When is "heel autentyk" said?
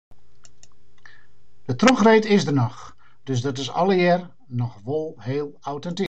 5.29-5.99